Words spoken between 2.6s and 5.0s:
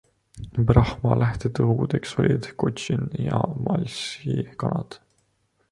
kotšin ja malsi kanad.